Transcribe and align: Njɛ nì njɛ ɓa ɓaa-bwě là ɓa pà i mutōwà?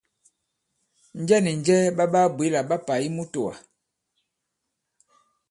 Njɛ 1.19 1.37
nì 1.43 1.51
njɛ 1.59 1.75
ɓa 1.97 2.03
ɓaa-bwě 2.13 2.45
là 2.53 2.61
ɓa 2.69 2.77
pà 2.85 2.93
i 3.05 3.07
mutōwà? 3.15 3.53